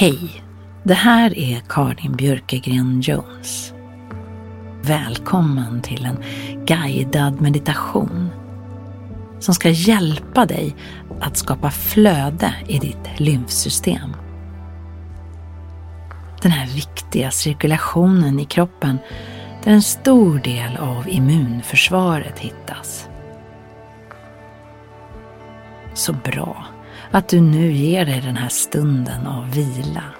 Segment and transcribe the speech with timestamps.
[0.00, 0.42] Hej!
[0.82, 3.74] Det här är Karin Björkegren Jones.
[4.82, 6.24] Välkommen till en
[6.66, 8.28] guidad meditation
[9.40, 10.76] som ska hjälpa dig
[11.20, 14.16] att skapa flöde i ditt lymfsystem.
[16.42, 18.98] Den här viktiga cirkulationen i kroppen
[19.64, 23.08] där en stor del av immunförsvaret hittas.
[25.94, 26.66] Så bra
[27.10, 30.19] att du nu ger dig den här stunden av vila.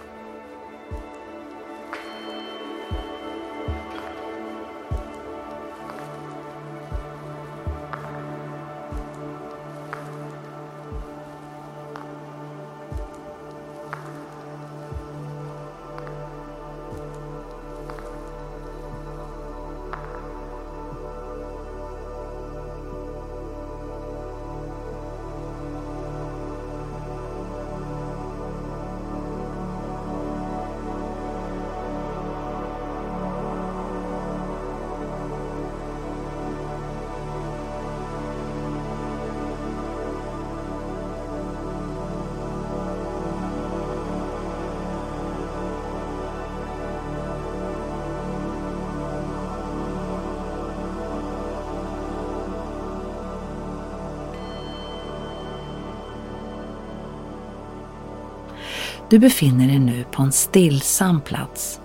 [59.11, 61.81] Du befinner dig nu på en stillsam plats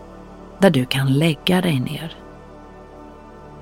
[0.59, 2.15] där du kan lägga dig ner.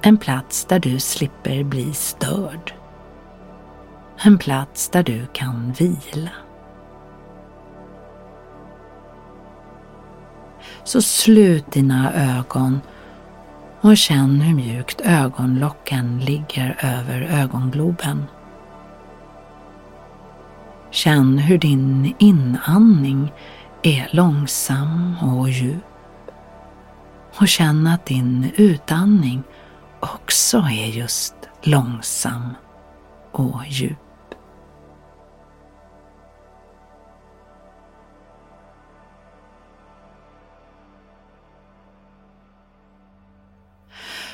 [0.01, 2.74] En plats där du slipper bli störd.
[4.24, 6.29] En plats där du kan vila.
[10.84, 12.81] Så slut dina ögon
[13.81, 18.25] och känn hur mjukt ögonlocken ligger över ögongloben.
[20.93, 23.33] Känn hur din inandning
[23.83, 25.83] är långsam och djup.
[27.39, 29.43] Och känn att din utandning
[29.99, 32.49] också är just långsam
[33.31, 33.97] och djup.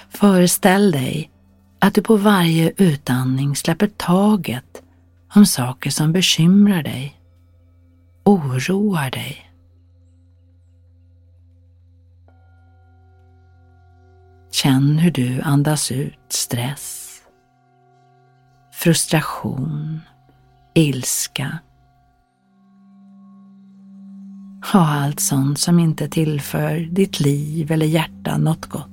[0.10, 1.32] Föreställ dig
[1.80, 4.84] att du på varje utandning släpper taget
[5.36, 7.22] om saker som bekymrar dig,
[8.26, 9.46] oroar dig.
[14.52, 17.22] Känn hur du andas ut stress,
[18.74, 20.02] frustration,
[20.74, 21.60] ilska.
[24.74, 28.89] och allt sånt som inte tillför ditt liv eller hjärta något gott.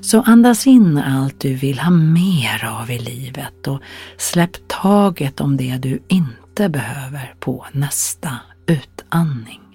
[0.00, 3.82] Så andas in allt du vill ha mer av i livet och
[4.16, 8.36] släpp taget om det du inte behöver på nästa
[8.66, 9.67] utandning.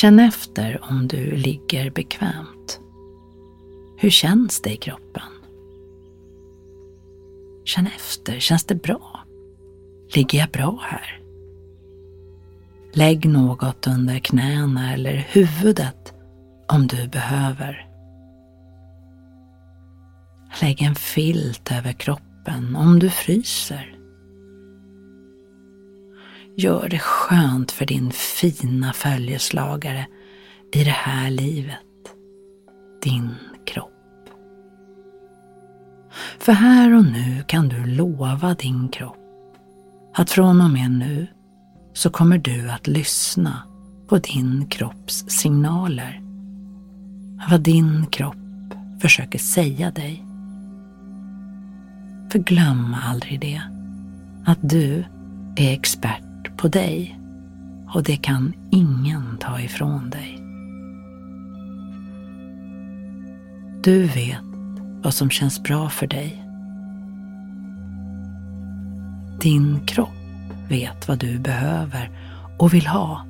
[0.00, 2.80] Känn efter om du ligger bekvämt.
[3.98, 5.32] Hur känns det i kroppen?
[7.64, 9.20] Känn efter, känns det bra?
[10.14, 11.20] Ligger jag bra här?
[12.92, 16.14] Lägg något under knäna eller huvudet
[16.68, 17.88] om du behöver.
[20.62, 23.99] Lägg en filt över kroppen om du fryser.
[26.60, 30.06] Gör det skönt för din fina följeslagare
[30.72, 31.78] i det här livet.
[33.02, 33.34] Din
[33.66, 34.28] kropp.
[36.38, 39.16] För här och nu kan du lova din kropp
[40.14, 41.26] att från och med nu
[41.92, 43.62] så kommer du att lyssna
[44.08, 46.22] på din kropps signaler.
[47.50, 50.24] Vad din kropp försöker säga dig.
[52.32, 53.62] För glöm aldrig det,
[54.44, 55.04] att du
[55.56, 57.20] är expert på dig
[57.94, 60.36] och det kan ingen ta ifrån dig.
[63.82, 64.44] Du vet
[65.02, 66.44] vad som känns bra för dig.
[69.40, 70.08] Din kropp
[70.68, 72.10] vet vad du behöver
[72.58, 73.26] och vill ha.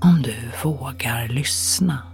[0.00, 2.09] Om du vågar lyssna.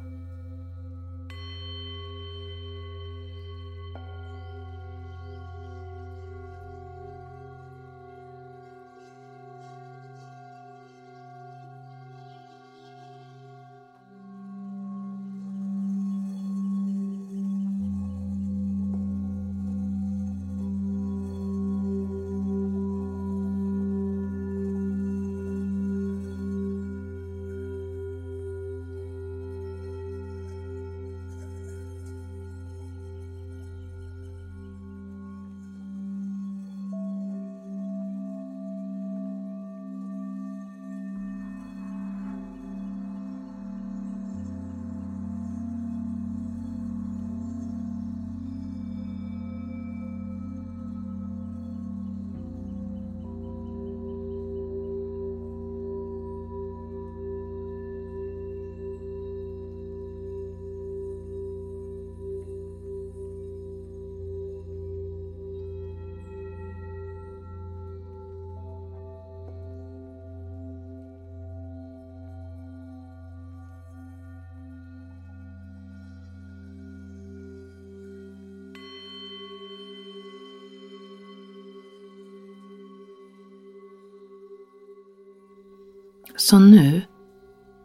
[86.37, 87.03] Så nu,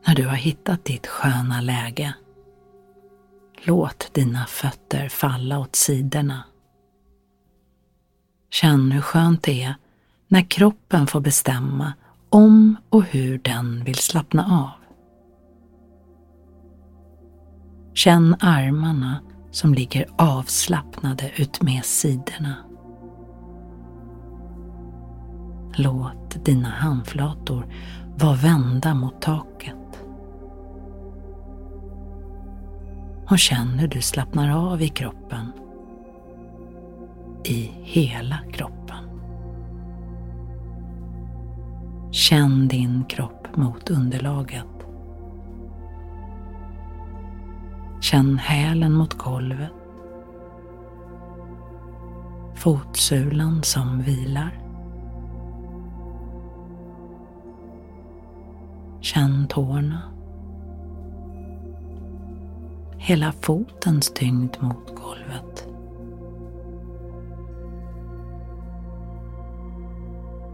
[0.08, 2.14] när du har hittat ditt sköna läge,
[3.64, 6.44] låt dina fötter falla åt sidorna.
[8.50, 9.76] Känn hur skönt det är
[10.28, 11.94] när kroppen får bestämma
[12.30, 14.82] om och hur den vill slappna av.
[17.94, 19.22] Känn armarna
[19.52, 22.56] som ligger avslappnade utmed sidorna.
[25.76, 27.66] Låt dina handflator
[28.22, 30.06] var vända mot taket.
[33.30, 35.52] Och känn hur du slappnar av i kroppen.
[37.44, 39.10] I hela kroppen.
[42.12, 44.88] Känn din kropp mot underlaget.
[48.02, 49.72] Känn hälen mot golvet.
[52.56, 54.61] Fotsulan som vilar.
[59.02, 60.02] Känn tårna.
[62.98, 65.68] Hela fotens tyngd mot golvet.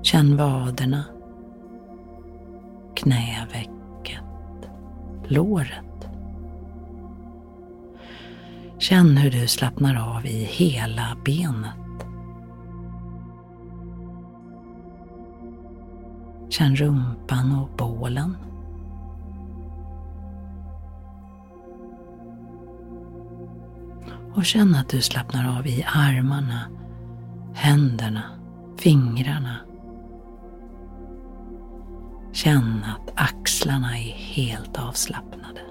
[0.02, 1.04] Känn vaderna.
[2.96, 4.22] Knävecket.
[5.28, 6.08] Låret.
[8.80, 11.87] Känn hur du slappnar av i hela benet.
[16.58, 18.38] Känn rumpan och bålen.
[24.34, 26.60] Och känn att du slappnar av i armarna,
[27.54, 28.24] händerna,
[28.78, 29.58] fingrarna.
[32.32, 35.62] Känn att axlarna är helt avslappnade.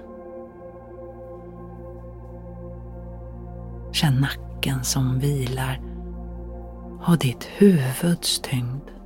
[3.91, 5.81] Känn nacken som vilar
[7.05, 8.96] och ditt huvuds tyngd.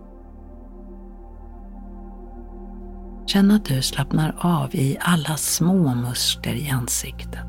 [3.32, 7.48] Känn att du slappnar av i alla små muskler i ansiktet.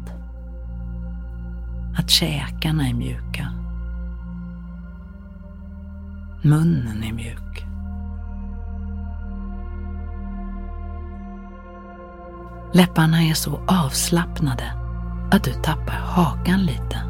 [1.98, 3.52] Att käkarna är mjuka.
[6.42, 7.64] Munnen är mjuk.
[12.74, 14.72] Läpparna är så avslappnade
[15.32, 17.02] att du tappar hakan lite.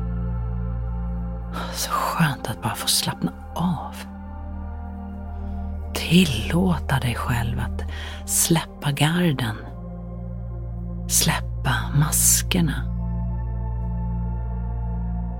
[1.73, 4.12] Så skönt att bara få slappna av
[6.09, 7.82] tillåta dig själv att
[8.28, 9.56] släppa garden.
[11.09, 12.88] Släppa maskerna.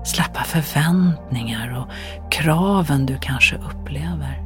[0.05, 1.87] Släppa förväntningar och
[2.31, 4.43] kraven du kanske upplever.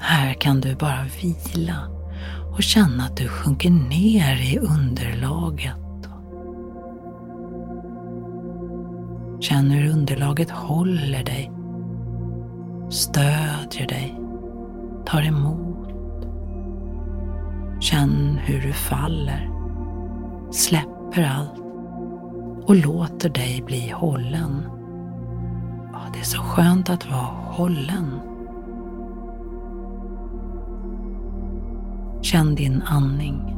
[0.00, 2.03] Här kan du bara vila
[2.54, 5.76] och känna att du sjunker ner i underlaget.
[9.40, 11.52] Känn hur underlaget håller dig,
[12.90, 14.20] stödjer dig,
[15.06, 15.88] tar emot.
[17.80, 19.50] Känn hur du faller,
[20.52, 21.58] släpper allt
[22.68, 24.62] och låter dig bli hållen.
[26.12, 28.20] Det är så skönt att vara hållen.
[32.24, 33.56] Känn din andning.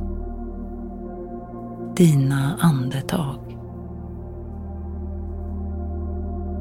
[1.96, 3.58] Dina andetag.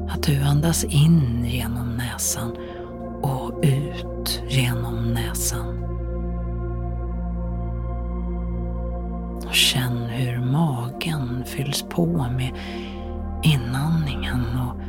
[0.08, 2.56] Att du andas in genom näsan
[3.22, 5.84] och ut genom näsan.
[9.46, 12.52] Och känn hur magen fylls på med
[13.42, 14.80] inandningen och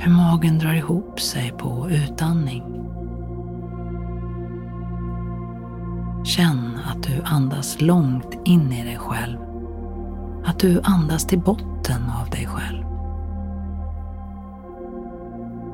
[0.00, 2.62] hur magen drar ihop sig på utandning.
[6.36, 9.38] Känn att du andas långt in i dig själv.
[10.44, 12.84] Att du andas till botten av dig själv.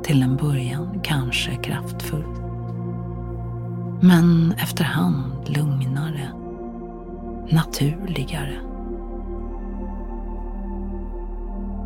[0.03, 2.41] Till en början kanske kraftfullt.
[4.01, 6.33] Men efterhand lugnare,
[7.51, 8.61] naturligare.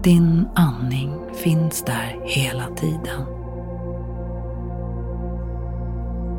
[0.02, 3.24] Din andning finns där hela tiden.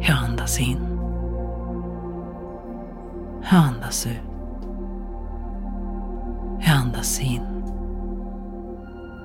[0.01, 0.94] Jag andas in.
[3.51, 4.21] Jag andas ut.
[6.59, 7.41] Jag andas in.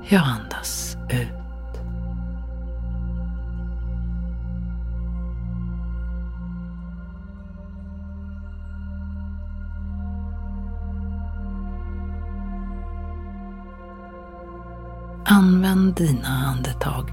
[0.09, 1.33] Jag andas ut.
[15.25, 17.11] Använd dina andetag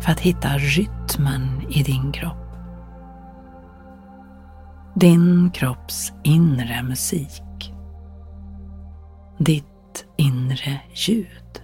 [0.00, 2.41] för att hitta rytmen i din kropp
[4.94, 7.72] din kropps inre musik.
[9.38, 11.62] Ditt inre ljud.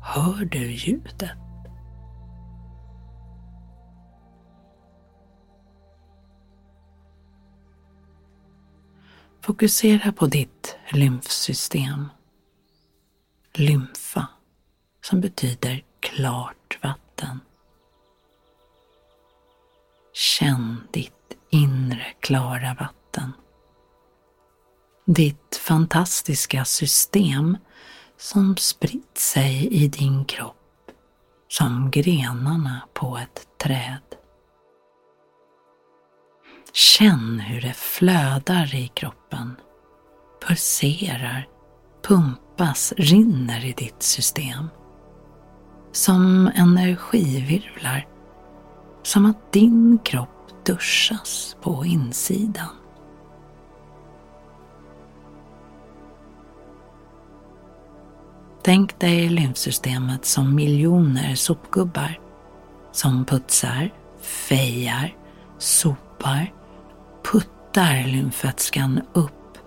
[0.00, 1.30] Hör du ljudet?
[9.40, 12.08] Fokusera på ditt lymfsystem.
[13.54, 14.26] Lymfa,
[15.02, 17.40] som betyder klart vatten.
[20.12, 21.13] Känn ditt
[21.54, 23.32] inre klara vatten.
[25.06, 27.56] Ditt fantastiska system
[28.18, 30.56] som spritt sig i din kropp
[31.48, 34.02] som grenarna på ett träd.
[36.72, 39.56] Känn hur det flödar i kroppen,
[40.46, 41.48] pulserar,
[42.02, 44.68] pumpas, rinner i ditt system.
[45.92, 48.06] Som energivirvlar,
[49.02, 50.33] som att din kropp
[50.64, 52.68] duschas på insidan.
[58.62, 62.20] Tänk dig lymfsystemet som miljoner sopgubbar
[62.94, 65.16] som putsar, fejar,
[65.58, 66.52] sopar,
[67.22, 69.58] puttar lymfvätskan upp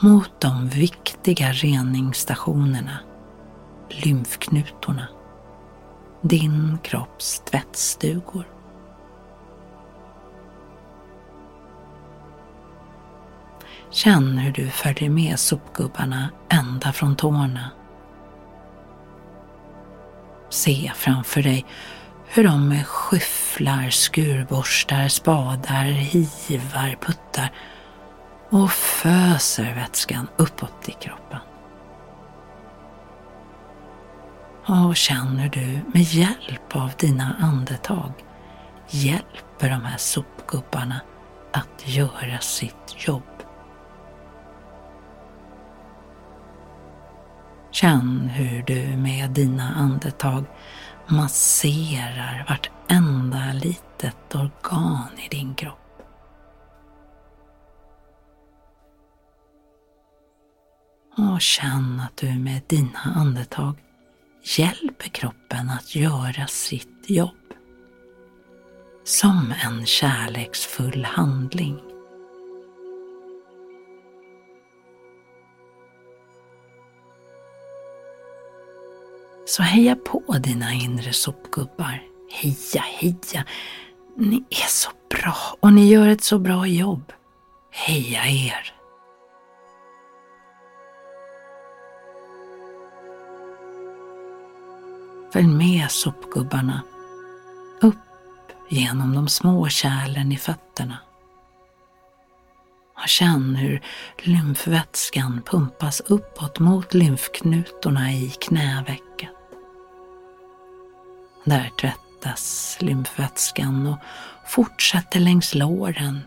[0.00, 2.98] mot de viktiga reningsstationerna,
[3.88, 5.08] lymfknutorna,
[6.22, 8.46] din kropps tvättstugor.
[13.94, 17.70] Känn hur du följer med sopgubbarna ända från tårna.
[20.50, 21.66] Se framför dig
[22.26, 27.52] hur de med skyfflar, skurborstar, spadar, hivar, puttar
[28.50, 31.40] och föser vätskan uppåt i kroppen.
[34.66, 38.12] Och hur du med hjälp av dina andetag
[38.90, 41.00] hjälper de här sopgubbarna
[41.52, 43.33] att göra sitt jobb.
[47.74, 50.44] Känn hur du med dina andetag
[51.06, 56.02] masserar vartenda litet organ i din kropp.
[61.16, 63.74] Och känn att du med dina andetag
[64.58, 67.54] hjälper kroppen att göra sitt jobb.
[69.04, 71.93] Som en kärleksfull handling.
[79.46, 82.02] Så heja på dina inre sopgubbar.
[82.30, 83.44] Heja, heja!
[84.16, 87.12] Ni är så bra och ni gör ett så bra jobb.
[87.70, 88.74] Heja er!
[95.32, 96.82] Följ med sopgubbarna
[97.80, 97.96] upp
[98.68, 100.98] genom de små kärlen i fötterna.
[103.04, 103.80] Och känn hur
[104.22, 109.30] lymfvätskan pumpas uppåt mot lymfknutorna i knävecket.
[111.44, 113.98] Där tvättas lymfvätskan och
[114.46, 116.20] fortsätter längs låren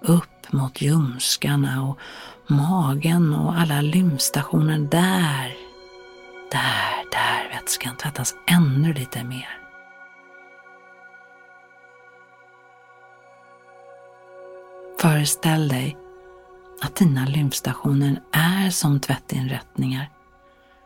[0.00, 1.98] upp mot ljumskarna och
[2.46, 5.56] magen och alla lymfstationer där.
[6.50, 9.58] Där, där vätskan tvättas ännu lite mer.
[15.00, 15.96] Föreställ dig
[16.84, 20.10] att dina lymfstationer är som tvättinrättningar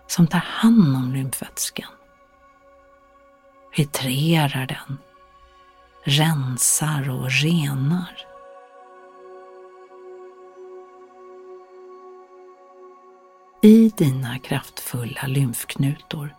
[0.07, 1.91] som tar hand om lymfvätskan.
[3.77, 4.99] Filtrerar den,
[6.05, 8.17] rensar och renar.
[13.63, 16.35] I dina kraftfulla lymfknutor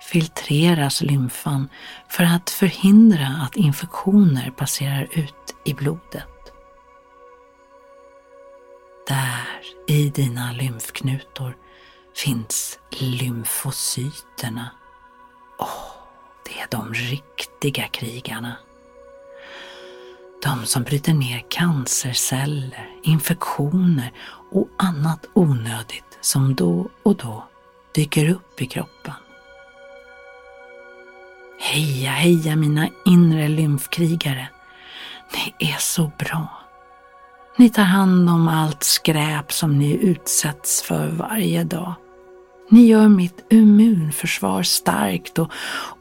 [0.00, 1.68] filtreras lymfan
[2.08, 6.33] för att förhindra att infektioner passerar ut i blodet.
[9.06, 9.46] Där
[9.86, 11.56] i dina lymfknutor
[12.16, 14.70] finns lymfocyterna.
[15.58, 15.92] Åh, oh,
[16.44, 18.56] det är de riktiga krigarna.
[20.42, 24.12] De som bryter ner cancerceller, infektioner
[24.52, 27.48] och annat onödigt som då och då
[27.94, 29.14] dyker upp i kroppen.
[31.60, 34.48] Heja, heja mina inre lymfkrigare.
[35.32, 36.63] Ni är så bra.
[37.56, 41.94] Ni tar hand om allt skräp som ni utsätts för varje dag.
[42.70, 45.52] Ni gör mitt immunförsvar starkt och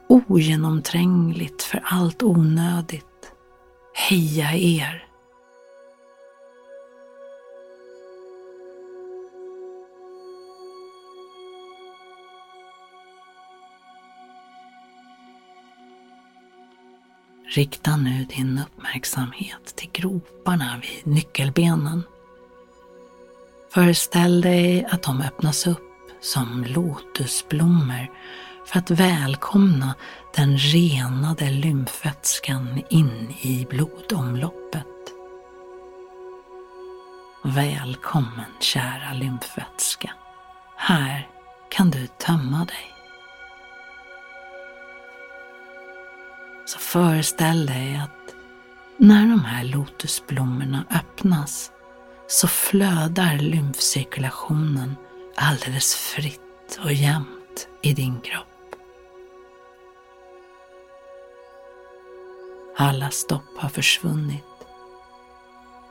[0.07, 3.05] ogenomträngligt för allt onödigt.
[3.93, 5.12] Heja er!
[17.55, 22.03] Rikta nu din uppmärksamhet till groparna vid nyckelbenen.
[23.73, 28.07] Föreställ dig att de öppnas upp som lotusblommor
[28.65, 29.95] för att välkomna
[30.35, 34.87] den renade lymfvätskan in i blodomloppet.
[37.43, 40.13] Välkommen kära lymfvätska.
[40.77, 41.27] Här
[41.69, 42.93] kan du tömma dig.
[46.93, 48.35] Föreställ dig att
[48.97, 51.71] när de här lotusblommorna öppnas
[52.27, 54.95] så flödar lymfcirkulationen
[55.35, 58.75] alldeles fritt och jämnt i din kropp.
[62.77, 64.43] Alla stopp har försvunnit.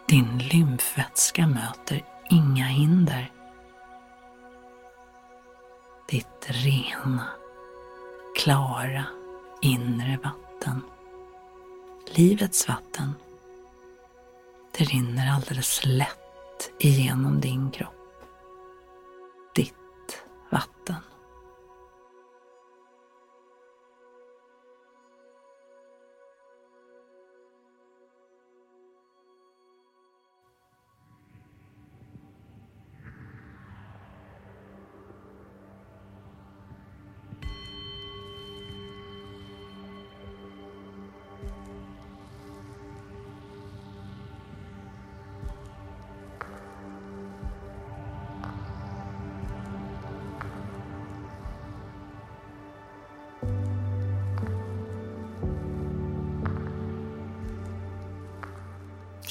[0.08, 3.30] Din lymfvätska möter inga hinder.
[6.08, 7.26] Ditt rena,
[8.36, 9.04] klara
[9.62, 10.82] inre vatten vatten,
[12.06, 13.14] livets vatten,
[14.78, 18.24] det rinner alldeles lätt igenom din kropp.
[19.54, 21.11] Ditt vatten.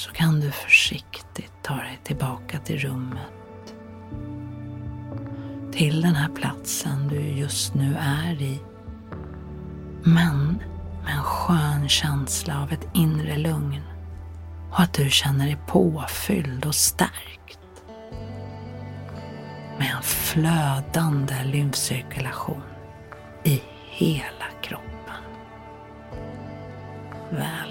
[0.02, 3.76] Så kan du försiktigt ta dig tillbaka till rummet.
[5.72, 8.60] Till den här platsen du just nu är i.
[10.04, 10.62] Men
[11.04, 13.82] med en skön känsla av ett inre lugn
[14.72, 17.60] och att du känner dig påfylld och stärkt.
[19.78, 22.62] Med en flödande lymfcirkulation
[23.44, 25.24] i hela kroppen.
[27.32, 27.71] Väl